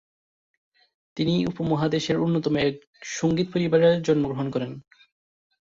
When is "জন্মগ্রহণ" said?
4.07-4.47